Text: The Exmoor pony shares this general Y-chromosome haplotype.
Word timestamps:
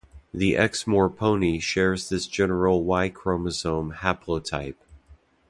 The 0.33 0.57
Exmoor 0.57 1.11
pony 1.11 1.59
shares 1.59 2.09
this 2.09 2.25
general 2.25 2.83
Y-chromosome 2.85 3.93
haplotype. 3.97 4.79